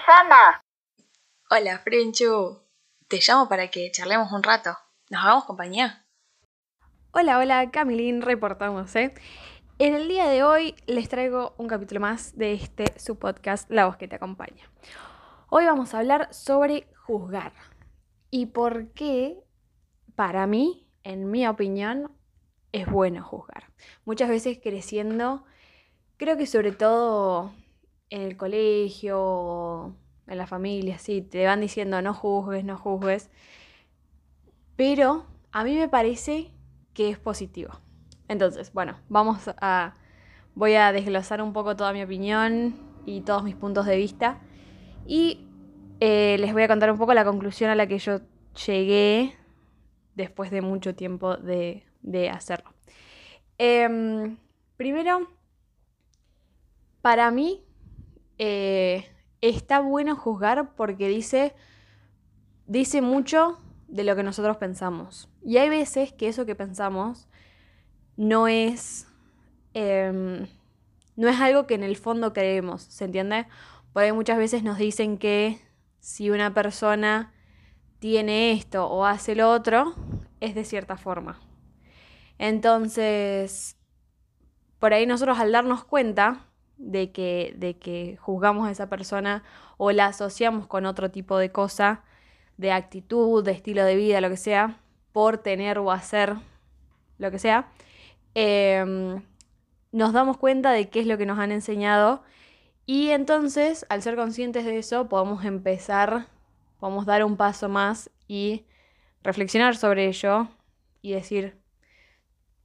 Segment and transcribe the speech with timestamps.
[0.00, 0.62] Susana.
[1.50, 2.58] Hola, Frenchu.
[3.08, 4.76] Te llamo para que charlemos un rato.
[5.10, 6.06] ¿Nos hagamos compañía?
[7.12, 9.14] Hola, hola, Camilín, reportamos, ¿eh?
[9.78, 13.86] En el día de hoy les traigo un capítulo más de este su podcast La
[13.86, 14.70] voz que te acompaña.
[15.48, 17.52] Hoy vamos a hablar sobre juzgar
[18.30, 19.42] y por qué,
[20.14, 22.16] para mí, en mi opinión,
[22.72, 23.72] es bueno juzgar.
[24.04, 25.44] Muchas veces creciendo,
[26.16, 27.52] creo que sobre todo
[28.10, 29.96] en el colegio,
[30.26, 33.30] en la familia, sí, te van diciendo no juzgues, no juzgues,
[34.76, 36.50] pero a mí me parece
[36.94, 37.80] que es positivo.
[38.28, 39.94] Entonces, bueno, vamos a,
[40.54, 42.74] voy a desglosar un poco toda mi opinión
[43.06, 44.40] y todos mis puntos de vista
[45.06, 45.46] y
[46.00, 48.20] eh, les voy a contar un poco la conclusión a la que yo
[48.66, 49.34] llegué
[50.14, 51.84] después de mucho tiempo de,
[52.32, 52.72] hacerlo.
[53.58, 54.36] Em,
[54.76, 55.28] primero,
[57.02, 57.64] para mí
[58.42, 59.04] eh,
[59.42, 61.54] está bueno juzgar porque dice,
[62.66, 65.28] dice mucho de lo que nosotros pensamos.
[65.44, 67.28] Y hay veces que eso que pensamos
[68.16, 69.06] no es,
[69.74, 70.46] em,
[71.16, 73.46] no es algo que en el fondo creemos, ¿se entiende?
[73.92, 75.60] Porque muchas veces nos dicen que
[75.98, 77.34] si una persona
[77.98, 79.94] tiene esto o hace lo otro,
[80.40, 81.38] es de cierta forma.
[82.38, 83.76] Entonces,
[84.78, 86.49] por ahí nosotros al darnos cuenta
[86.80, 89.44] de que, de que juzgamos a esa persona
[89.76, 92.02] o la asociamos con otro tipo de cosa,
[92.56, 94.80] de actitud, de estilo de vida, lo que sea,
[95.12, 96.36] por tener o hacer
[97.18, 97.68] lo que sea,
[98.34, 99.22] em,
[99.92, 102.22] nos damos cuenta de qué es lo que nos han enseñado
[102.86, 106.26] y entonces, al ser conscientes de eso, podemos empezar,
[106.80, 108.64] podemos dar un paso más y
[109.22, 110.48] reflexionar sobre ello
[111.02, 111.60] y decir,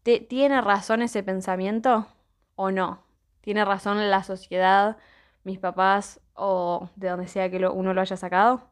[0.04, 2.08] ¿tiene razón ese pensamiento
[2.56, 3.05] o no?
[3.46, 4.98] ¿Tiene razón la sociedad,
[5.44, 8.72] mis papás o de donde sea que uno lo haya sacado?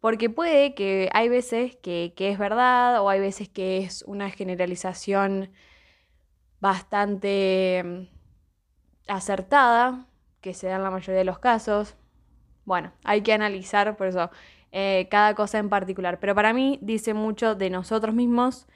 [0.00, 5.52] Porque puede que hay veces que, es verdad o hay veces que es una generalización
[6.58, 10.08] bastante mm, acertada,
[10.40, 11.94] que se da en la mayoría de los casos.
[12.64, 14.28] Bueno, hay que analizar por eso
[14.72, 16.18] eh, cada cosa en particular.
[16.18, 18.66] Pero para mí dice mucho de nosotros mismos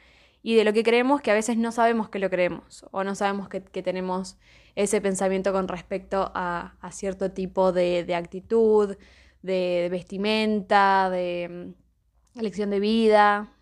[0.43, 3.15] y de lo que creemos que a veces no sabemos que lo creemos o no
[3.15, 4.39] sabemos que, tenemos
[4.77, 8.97] ese pensamiento con respecto a, cierto tipo de, actitud,
[9.43, 11.75] de, vestimenta, de
[12.35, 13.53] mm, elección de vida.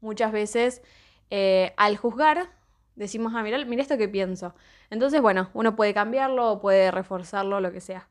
[0.00, 0.82] Muchas veces
[1.30, 2.50] eh, al juzgar
[2.96, 4.54] decimos, ah, mira, mira esto que pienso.
[4.90, 8.08] Entonces, bueno, uno puede cambiarlo puede reforzarlo, lo que sea.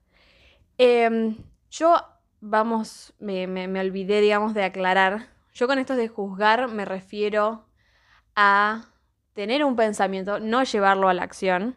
[0.78, 1.38] Em,
[1.70, 1.96] yo,
[2.42, 3.46] vamos, me,
[3.80, 5.28] olvidé, digamos, de aclarar.
[5.53, 7.66] Yo con esto de juzgar me refiero
[8.35, 8.85] a
[9.34, 11.75] tener un pensamiento, no llevarlo a la acción,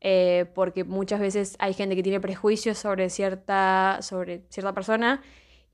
[0.00, 5.22] eh, porque muchas veces hay gente que tiene prejuicios sobre cierta, sobre cierta persona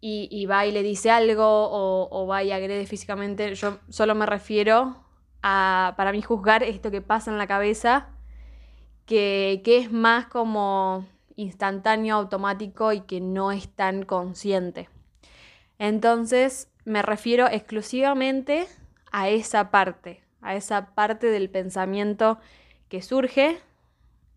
[0.05, 3.55] y, va y le dice algo o, va y agrede físicamente.
[3.55, 4.97] Yo solo me refiero
[5.41, 8.09] para mí juzgar esto que pasa en la cabeza,
[9.07, 11.07] que, es más como
[11.37, 14.89] instantáneo, automático y que no es tan consciente.
[15.79, 18.67] Entonces me refiero exclusivamente
[19.13, 22.39] a esa parte, a esa parte del pensamiento
[22.89, 23.61] que surge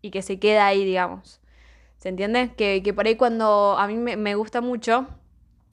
[0.02, 1.40] y que se queda ahí, digamos.
[1.96, 2.52] ¿Se entiende?
[2.56, 5.08] Que, por ahí cuando a mí me, me, gusta mucho,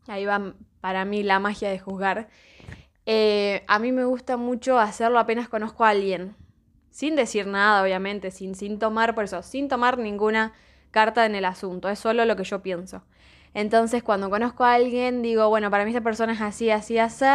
[0.07, 2.29] ahí va para mí la magia de juzgar,
[3.05, 6.35] eh, a mí me gusta mucho hacerlo apenas conozco a alguien.
[6.89, 10.53] Sin decir nada, obviamente, sin, sin tomar, por eso, sin tomar ninguna
[10.91, 11.89] carta en el asunto.
[11.89, 13.03] Es solo lo que yo pienso.
[13.53, 17.25] Entonces, cuando conozco a alguien, digo, bueno, para mí esta persona es así, así, así.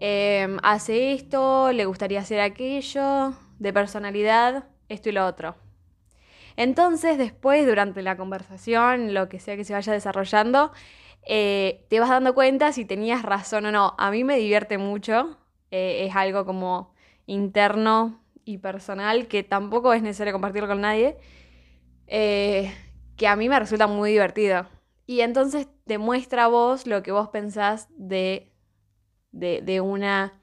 [0.00, 5.56] Em, hace esto, le gustaría hacer aquello, de personalidad, esto y lo otro.
[6.56, 10.72] Entonces, después, durante la conversación, lo que sea que se vaya desarrollando,
[11.26, 13.94] eh, te vas dando cuenta si tenías razón o no.
[13.98, 15.38] A mí me divierte mucho,
[15.70, 16.94] eh, es algo como
[17.26, 21.18] interno y personal que tampoco es necesario compartirlo con nadie,
[22.06, 22.74] eh,
[23.16, 24.66] que a mí me resulta muy divertido.
[25.06, 28.49] Y entonces te muestra a vos lo que vos pensás de,
[29.32, 30.40] de, una,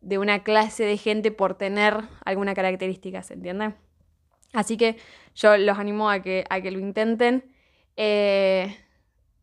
[0.00, 3.74] de una clase de gente por tener alguna característica, ¿se entiende?
[4.52, 4.96] Así que
[5.34, 7.44] yo los animo a que, a que lo intenten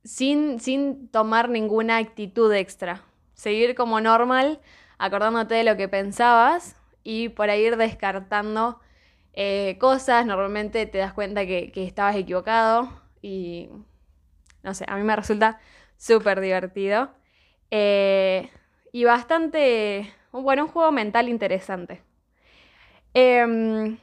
[0.08, 3.04] sin, tomar ninguna actitud extra.
[3.34, 4.60] Seguir como normal,
[4.98, 8.80] acordándote de lo que pensabas y por ahí ir descartando
[9.34, 10.26] eh, cosas.
[10.26, 12.90] Normalmente te das cuenta que, estabas equivocado
[13.22, 13.70] y
[14.64, 15.60] no sé, a mí me resulta
[15.98, 17.12] súper divertido.
[17.72, 18.50] Eh,
[18.92, 22.02] y bastante, bueno, un juego mental interesante.
[23.14, 23.98] Em,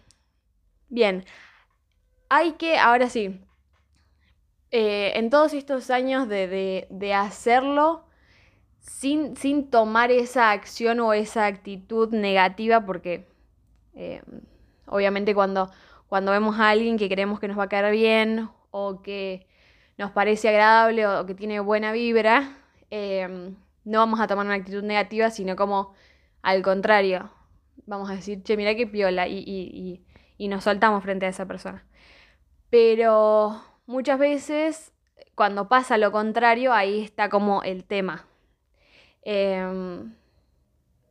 [0.88, 1.25] bien,
[2.28, 3.40] hay que, ahora sí,
[4.70, 8.06] eh, en todos estos años de, hacerlo
[8.81, 13.28] sin, sin, tomar esa acción o esa actitud negativa, porque
[13.94, 14.22] eh,
[14.87, 15.70] obviamente cuando,
[16.08, 19.46] cuando vemos a alguien que creemos que nos va a caer bien o que
[19.96, 23.55] nos parece agradable o que tiene buena vibra, eh,
[23.85, 25.95] no vamos a tomar una actitud negativa, sino como
[26.43, 27.31] al contrario.
[27.87, 30.03] Vamos a decir, che, mira qué piola, y,
[30.39, 31.85] y nos soltamos frente a esa persona.
[32.71, 34.93] Pero muchas veces,
[35.35, 38.27] cuando pasa lo contrario, ahí está como el tema.
[39.23, 40.15] Em,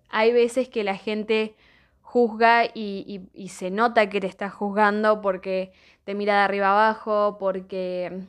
[0.10, 1.56] hay veces que la gente
[2.02, 5.74] juzga y, se nota que te está juzgando porque
[6.04, 8.26] te mira de arriba abajo, porque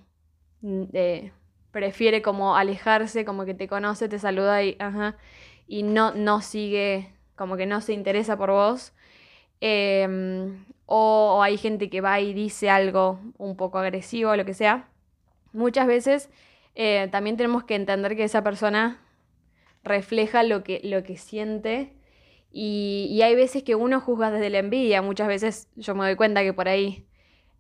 [0.63, 1.33] mm, eh,
[1.75, 4.79] prefiere como alejarse, como que te conoce, te saluda y,
[5.67, 8.93] y no, no sigue, como que no se interesa por vos.
[9.61, 14.89] Em, o, hay gente que va y dice algo un poco agresivo, lo que sea.
[15.53, 16.31] Muchas veces
[16.77, 19.01] eh, también tenemos que entender que esa persona
[19.83, 21.93] refleja lo que, lo que siente
[22.53, 26.43] y, hay veces que uno juzga desde la envidia, muchas veces yo me doy cuenta
[26.45, 27.05] que por ahí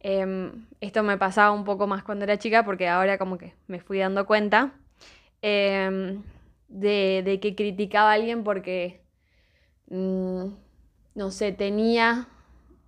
[0.04, 3.80] em, esto me pasaba un poco más cuando era chica porque ahora como que me
[3.80, 4.74] fui dando cuenta
[5.42, 6.22] em,
[6.68, 9.00] de, que criticaba a alguien porque,
[9.88, 10.44] mm,
[11.14, 12.28] no sé, tenía,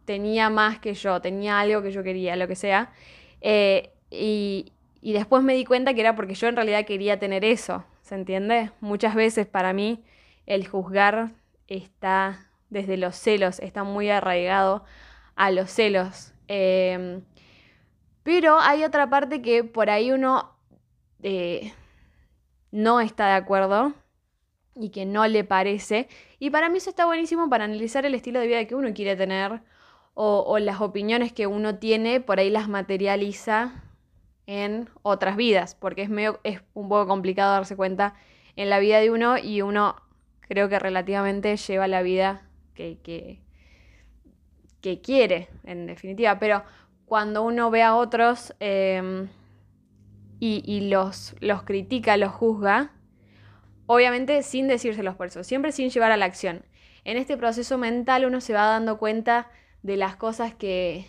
[0.05, 2.93] tenía más que yo, tenía algo que yo quería, lo que sea.
[3.41, 7.45] Eh, y, y después me di cuenta que era porque yo en realidad quería tener
[7.47, 8.73] eso, ¿se entiende?
[8.81, 10.05] Muchas veces para mí
[10.47, 11.31] el juzgar
[11.67, 14.85] está desde los celos, está muy arraigado
[15.35, 16.35] a los celos.
[16.49, 17.23] Em,
[18.23, 20.57] pero hay otra parte que por ahí uno
[21.23, 21.73] eh,
[22.71, 23.95] no está de acuerdo
[24.75, 26.09] y que no le parece.
[26.39, 29.17] Y para mí eso está buenísimo para analizar el estilo de vida que uno quiere
[29.17, 29.63] tener
[30.19, 33.85] o, las opiniones que uno tiene, por ahí las materializa
[34.47, 38.15] en otras vidas, porque es, medio, es un poco complicado darse cuenta
[38.57, 39.97] en la vida de uno y uno
[40.41, 43.43] creo que relativamente lleva la vida que, que,
[44.81, 46.39] quiere, en definitiva.
[46.39, 46.63] Pero
[47.07, 49.29] cuando uno ve a otros em,
[50.39, 52.93] y, los, los critica, los juzga,
[53.87, 56.65] obviamente sin decírselos por eso, siempre sin llevar a la acción.
[57.05, 59.49] En este proceso mental uno se va dando cuenta
[59.83, 61.07] de las cosas que,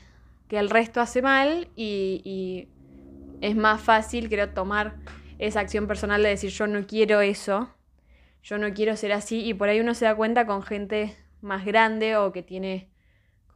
[0.47, 2.67] que el resto hace mal y, y,
[3.41, 4.95] es más fácil, creo, tomar
[5.37, 7.69] esa acción personal de decir yo no quiero eso
[8.47, 11.65] yo no quiero ser así y por ahí uno se da cuenta con gente más
[11.65, 12.87] grande o que tiene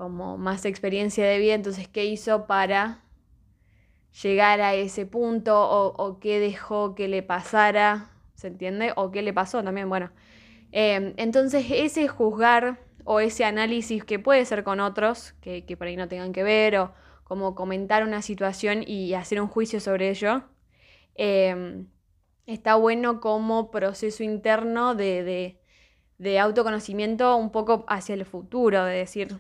[0.02, 3.04] como más experiencia de vida, entonces qué hizo para
[4.24, 8.94] llegar a ese punto o, qué dejó que le pasara, ¿se entiende?
[8.96, 10.10] O qué le pasó también, bueno.
[10.72, 15.96] Em, entonces ese juzgar o ese análisis que puede ser con otros, que, por ahí
[15.98, 16.94] no tengan que ver, o
[17.24, 20.42] como comentar una situación y hacer un juicio sobre ello,
[21.14, 21.86] em,
[22.48, 25.60] está bueno como proceso interno de,
[26.40, 29.40] autoconocimiento un poco hacia el futuro, de decir,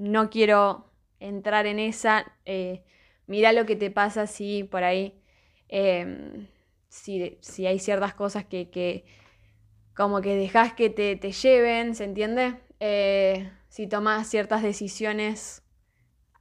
[0.00, 2.82] no quiero entrar en esa, eh,
[3.26, 5.20] mira lo que te pasa si por ahí,
[5.68, 6.48] em,
[6.88, 9.04] si, hay ciertas cosas que,
[9.94, 12.56] como que dejas que te, lleven, ¿se entiende?
[12.80, 15.62] Eh, si tomas ciertas decisiones,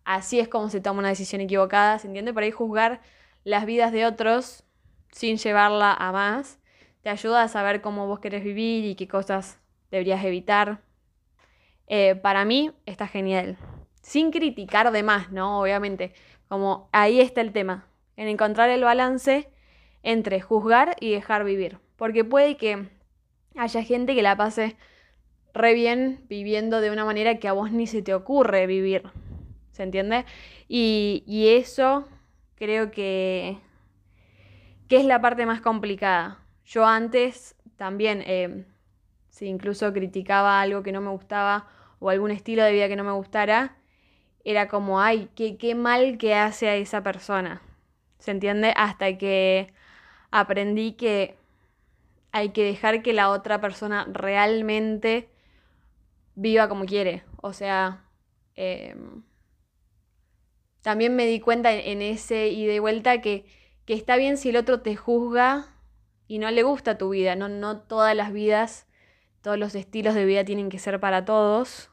[0.06, 2.34] así es como se toma una decisión equivocada, ¿se entiende?
[2.34, 3.02] Por ahí juzgar
[3.44, 4.64] las vidas de otros
[5.12, 6.60] sin llevarla a más,
[7.02, 9.60] te ayuda a saber cómo vos querés vivir y qué cosas
[9.92, 10.89] deberías evitar.
[11.90, 13.58] Eh, para mí está genial.
[14.02, 15.60] Sin criticar de más, ¿no?
[15.60, 16.14] Obviamente.
[16.48, 17.88] Como ahí está el tema.
[18.16, 19.50] En encontrar el balance
[20.02, 21.80] entre juzgar y dejar vivir.
[21.98, 22.88] Porque puede que
[23.58, 24.78] haya gente que la pase
[25.54, 29.04] re bien viviendo de una manera que a vos ni se te ocurre vivir.
[29.74, 30.26] ¿Se entiende?
[30.70, 32.08] Y, y eso
[32.56, 33.58] creo que
[34.90, 36.40] ¿Qué es la parte más complicada?
[36.66, 38.66] Yo antes también, eh,
[39.30, 41.68] si incluso criticaba algo que no me gustaba
[42.00, 43.78] o algún estilo de vida que no me gustara,
[44.44, 47.62] era como, ay, qué, qué mal que hace a esa persona.
[48.20, 48.74] ¿Se entiende?
[48.76, 49.74] Hasta que
[50.32, 51.38] aprendí que
[52.32, 55.30] hay que dejar que la otra persona realmente
[56.36, 57.24] viva como quiere.
[57.42, 58.06] O sea,
[58.56, 59.24] em,
[60.82, 63.46] también me di cuenta en, ese ida y vuelta que
[63.90, 65.66] que está bien si el otro te juzga
[66.28, 68.86] y no le gusta tu vida, no, no todas las vidas,
[69.42, 71.90] todos los estilos de vida tienen que ser para todos.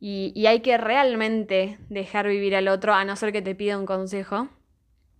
[0.00, 3.86] Y, hay que realmente dejar vivir al otro, a no ser que te pida un
[3.86, 4.48] consejo.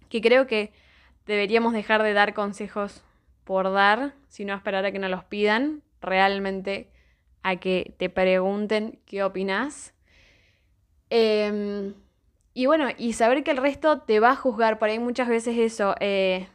[0.09, 0.73] Que creo que
[1.27, 3.05] deberíamos dejar de dar consejos
[3.45, 6.91] por dar, sino esperar a que nos los pidan, realmente
[7.43, 9.95] a que te pregunten qué opinas.
[11.11, 11.95] Em,
[12.55, 15.57] Y bueno, y saber que el resto te va a juzgar, por ahí muchas veces
[15.59, 16.49] eso, eh,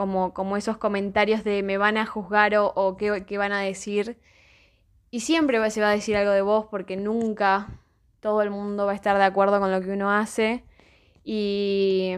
[0.00, 4.16] como, como esos comentarios de me van a juzgar o, qué, van a decir.
[5.10, 7.68] Y siempre se va a decir algo de vos porque nunca
[8.20, 10.64] todo el mundo va a estar de acuerdo con lo que uno hace.
[11.22, 12.16] Y,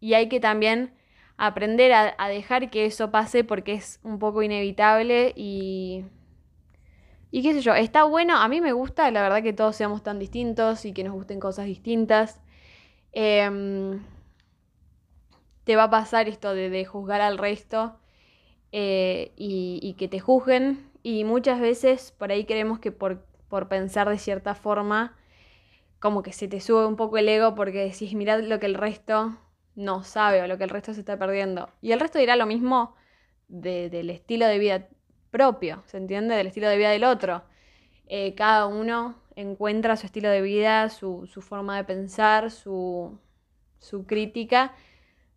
[0.00, 0.92] y hay que también
[1.38, 6.04] aprender a, dejar que eso pase porque es un poco inevitable y,
[7.30, 10.02] y qué sé yo, está bueno, a mí me gusta, la verdad que todos seamos
[10.02, 12.42] tan distintos y que nos gusten cosas distintas.
[13.14, 13.98] Eh,
[15.68, 17.98] te va a pasar esto de, de juzgar al resto
[18.72, 20.90] eh, y, que te juzguen.
[21.02, 25.14] Y muchas veces por ahí creemos que por, por, pensar de cierta forma,
[25.98, 28.76] como que se te sube un poco el ego porque decís, mirad lo que el
[28.76, 29.36] resto
[29.74, 31.68] no sabe o lo que el resto se está perdiendo.
[31.82, 32.94] Y el resto dirá lo mismo
[33.48, 34.88] de, del estilo de vida
[35.30, 36.34] propio, ¿se entiende?
[36.34, 37.44] Del estilo de vida del otro.
[38.06, 43.18] Eh, cada uno encuentra su estilo de vida, su, su forma de pensar, su,
[43.80, 44.72] su crítica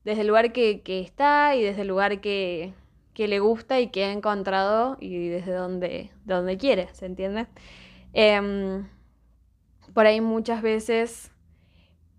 [0.03, 2.73] desde el lugar que, que está y desde el lugar que,
[3.13, 7.47] que, le gusta y que ha encontrado y desde donde, donde quiere, ¿se entiende?
[8.13, 8.83] Eh,
[9.93, 11.31] por ahí muchas veces,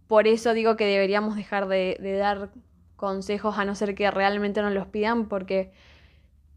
[0.06, 2.50] por eso digo que deberíamos dejar de, de, dar
[2.96, 5.72] consejos a no ser que realmente nos los pidan, porque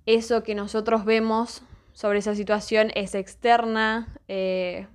[0.05, 1.63] eso que nosotros vemos
[1.93, 4.13] sobre esa situación es externa.
[4.27, 4.87] Eh,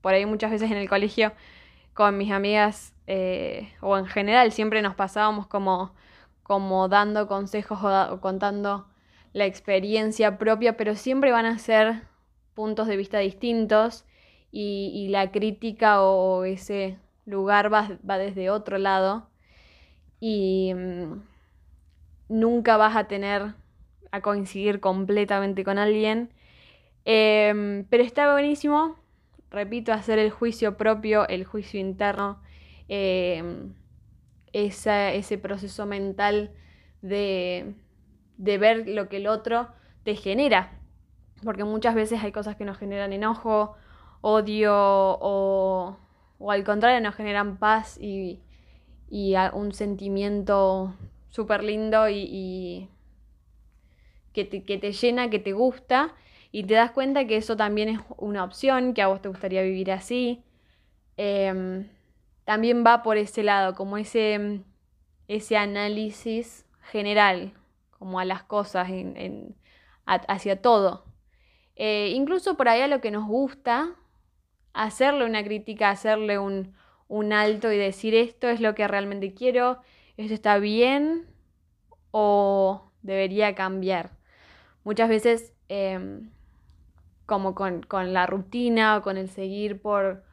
[0.00, 1.32] por ahí muchas veces en el colegio
[1.94, 5.92] con mis amigas eh, o en general siempre nos pasábamos como,
[6.44, 8.86] como dando consejos o, contando
[9.32, 12.02] la experiencia propia, pero siempre van a ser
[12.54, 14.04] puntos de vista distintos
[14.52, 19.28] y, la crítica o, ese lugar va, va, desde otro lado
[20.20, 21.20] y mmm,
[22.28, 23.54] nunca vas a tener
[24.12, 26.30] a coincidir completamente con alguien.
[27.06, 28.94] Eh, pero está buenísimo,
[29.50, 32.38] repito, hacer el juicio propio, el juicio interno
[34.52, 36.50] esa, ese proceso mental
[37.02, 37.74] de,
[38.36, 39.68] ver lo que el otro
[40.02, 40.78] te genera.
[41.44, 43.76] Porque muchas veces hay cosas que nos generan enojo,
[44.20, 45.96] odio o,
[46.38, 48.40] o al contrario nos generan paz y,
[49.52, 50.94] un sentimiento
[51.28, 52.88] súper lindo y,
[54.32, 56.14] que, te, llena, que te gusta
[56.52, 59.62] y te das cuenta que eso también es una opción, que a vos te gustaría
[59.62, 60.44] vivir así.
[61.16, 61.86] Eh,
[62.50, 64.62] también va por ese lado, como ese,
[65.28, 67.52] ese análisis general,
[67.96, 69.56] como a las cosas, en, en,
[70.04, 71.04] hacia todo.
[71.76, 73.94] Eh, incluso por ahí a lo que nos gusta,
[74.72, 76.74] hacerle una crítica, hacerle un,
[77.06, 79.78] un alto y decir esto es lo que realmente quiero,
[80.16, 81.28] esto está bien
[82.10, 84.10] o debería cambiar.
[84.82, 86.20] Muchas veces, eh,
[87.26, 90.24] como con, con, la rutina o con el seguir por,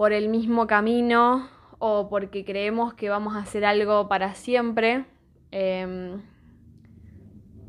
[0.00, 5.04] por el mismo camino o porque creemos que vamos a hacer algo para siempre,
[5.52, 6.16] eh,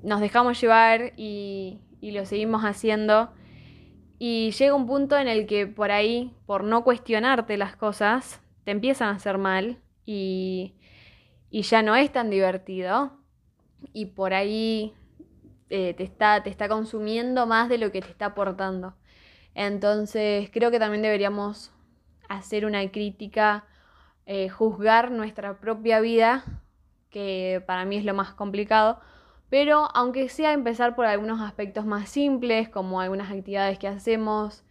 [0.02, 3.34] nos dejamos llevar y, y, lo seguimos haciendo.
[4.18, 8.72] Y llega un punto en el que por ahí, por no cuestionarte las cosas, te
[8.72, 10.76] empiezan a hacer mal y,
[11.50, 13.12] y ya no es tan divertido.
[13.92, 14.94] Y por ahí
[15.70, 18.96] eh, te, está, te está consumiendo más de lo que te está aportando.
[19.54, 21.74] Entonces creo que también deberíamos
[22.36, 23.66] hacer una crítica,
[24.26, 26.44] eh, juzgar nuestra propia vida,
[27.10, 29.00] que para mí es lo más complicado,
[29.50, 34.64] pero aunque sea empezar por algunos aspectos más simples, como algunas actividades que hacemos,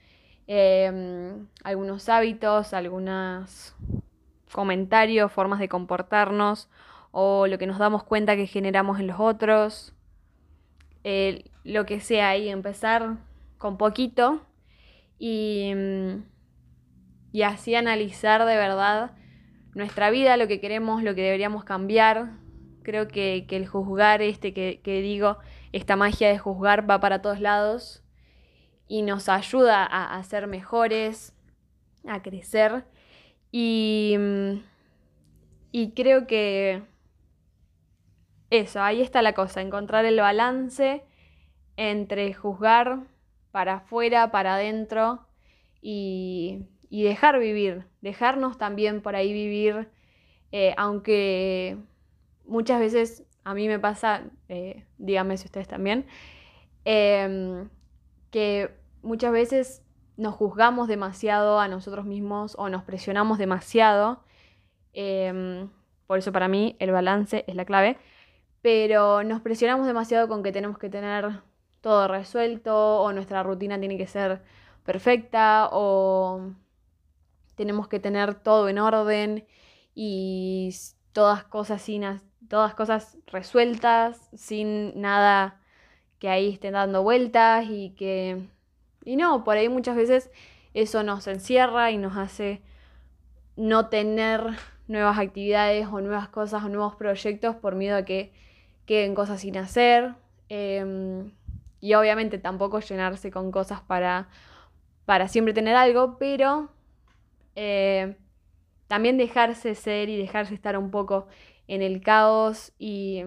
[0.47, 3.77] eh, algunos hábitos, algunos
[4.53, 6.69] comentarios, formas de comportarnos,
[7.13, 9.93] o lo que nos damos cuenta que generamos en los otros,
[11.05, 13.19] eh, lo que sea, y empezar
[13.59, 14.41] con poquito
[15.19, 15.73] y
[17.33, 19.13] y así analizar de verdad
[19.75, 22.39] nuestra vida, lo que queremos, lo que deberíamos cambiar.
[22.83, 25.39] Creo que, que el juzgar, este que, que, digo,
[25.73, 28.03] esta magia de juzgar va para todos lados
[28.89, 31.35] y nos ayuda a, a ser mejores,
[32.07, 32.85] a crecer.
[33.53, 34.17] Y,
[35.73, 36.83] y creo que
[38.51, 41.05] eso, ahí está la cosa, encontrar el balance
[41.77, 43.05] entre juzgar
[43.53, 45.27] para afuera, para adentro
[45.81, 49.89] y y dejar vivir, dejarnos también por ahí vivir,
[50.53, 51.79] eh, aunque
[52.45, 56.07] muchas veces a mí me pasa, eh, díganme si ustedes también,
[56.85, 57.65] eh,
[58.31, 58.71] que
[59.03, 59.83] muchas veces
[60.17, 64.23] nos juzgamos demasiado a nosotros mismos o nos presionamos demasiado.
[64.93, 65.71] Em,
[66.07, 67.97] por eso para mí el balance es la clave.
[68.63, 71.41] Pero nos presionamos demasiado con que tenemos que tener
[71.81, 74.43] todo resuelto o nuestra rutina tiene que ser
[74.85, 76.53] perfecta o
[77.61, 79.45] tenemos que tener todo en orden
[79.95, 80.75] y
[81.13, 82.03] todas cosas sin
[82.49, 85.61] todas cosas resueltas, sin nada
[86.19, 88.49] que ahí estén dando vueltas y que
[89.05, 90.31] y no, por ahí muchas veces
[90.73, 92.63] eso nos encierra y nos hace
[93.57, 94.43] no tener
[94.89, 98.33] nuevas actividades o nuevas cosas o nuevos proyectos por miedo a que
[98.87, 100.15] queden cosas sin hacer.
[100.49, 101.31] Em,
[101.79, 104.29] y obviamente tampoco llenarse con cosas para,
[105.05, 106.71] para siempre tener algo, pero
[107.57, 108.17] eh,
[108.89, 111.29] también dejarse ser y dejarse estar un poco
[111.69, 113.23] en el caos y,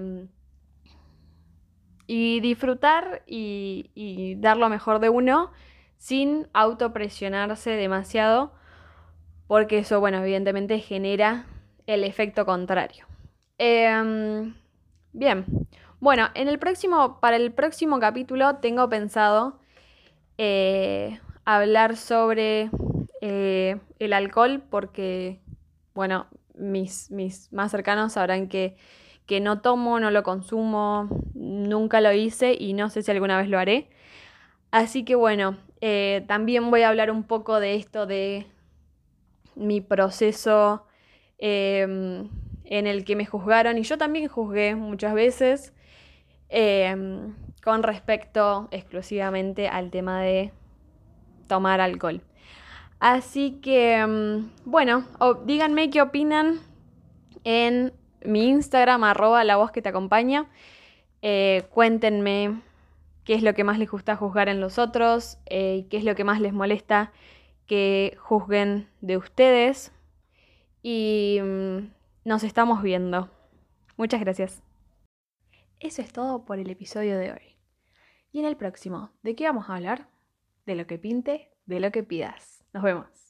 [2.07, 5.51] y disfrutar y, y dar lo mejor de uno
[5.97, 8.51] sin autopresionarse demasiado,
[9.47, 11.45] porque eso, bueno, evidentemente genera
[11.87, 13.05] el efecto contrario.
[13.57, 14.53] Em,
[15.13, 15.45] bien,
[16.01, 19.59] bueno, en el próximo, para el próximo capítulo tengo pensado
[20.37, 22.69] eh, hablar sobre
[23.25, 25.39] eh, el alcohol, porque,
[25.93, 28.75] bueno, mis, mis más cercanos sabrán que,
[29.25, 33.47] que no tomo, no lo consumo, nunca lo hice y no sé si alguna vez
[33.47, 33.87] lo haré.
[34.71, 38.45] Así que bueno, eh, también voy a hablar un poco de esto de
[39.55, 40.85] mi proceso
[41.37, 42.27] em,
[42.65, 45.73] en el que me juzgaron y yo también juzgué muchas veces
[46.49, 50.51] em, con respecto exclusivamente al tema de
[51.47, 52.21] tomar alcohol.
[53.03, 55.03] Así que, em, bueno,
[55.45, 56.61] díganme qué opinan
[57.43, 57.91] en
[58.23, 60.49] mi Instagram, arroba la voz que te acompaña.
[61.21, 62.61] Eh, cuéntenme
[63.25, 66.15] qué es lo que más les gusta juzgar en los otros, eh, qué es lo
[66.15, 67.11] que más les molesta
[67.67, 69.91] que juzguen de ustedes.
[70.81, 71.91] Y mm,
[72.23, 73.29] nos estamos viendo.
[73.97, 74.63] Muchas gracias.
[75.81, 77.57] Eso es todo por el episodio de hoy.
[78.31, 80.07] Y en el próximo, ¿de qué vamos a hablar?
[80.65, 82.52] De lo que pinte, de lo que pidas.
[82.73, 83.22] Nos vemos.